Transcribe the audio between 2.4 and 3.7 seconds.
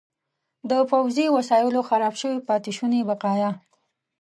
پاتې شوني بقایا.